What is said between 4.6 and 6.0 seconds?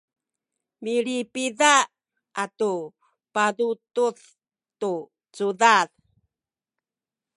tu cudad